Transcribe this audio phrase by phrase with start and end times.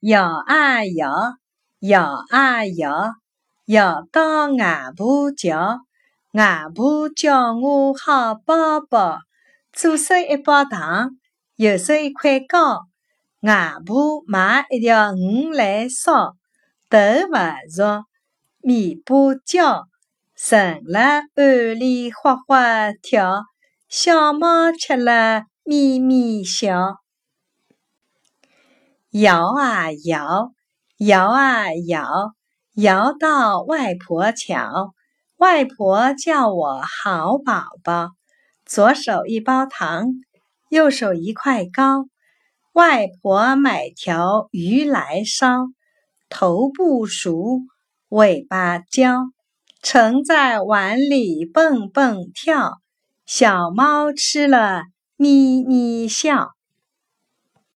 [0.00, 1.10] 摇啊摇，
[1.80, 3.14] 摇啊摇，
[3.64, 5.80] 摇到外婆桥。
[6.32, 9.20] 外婆叫我好宝宝，
[9.72, 11.12] 左手一包糖，
[11.56, 12.82] 右手一块糕。
[13.40, 16.36] 外婆买一条鱼来烧，
[16.90, 18.04] 头勿熟，
[18.60, 19.86] 尾巴焦，
[20.34, 23.44] 盛辣碗里哗哗跳，
[23.88, 26.98] 小猫吃了咪咪笑。
[29.18, 30.52] 摇啊摇，
[30.98, 32.34] 摇啊摇，
[32.74, 34.92] 摇到外婆桥。
[35.38, 38.10] 外婆叫我好宝宝，
[38.66, 40.08] 左手一包糖，
[40.68, 42.04] 右手一块糕。
[42.74, 45.68] 外婆买条鱼来烧，
[46.28, 47.60] 头不熟，
[48.10, 49.30] 尾巴焦，
[49.82, 52.82] 盛在碗里蹦蹦跳，
[53.24, 54.82] 小猫吃了
[55.16, 56.55] 咪咪笑。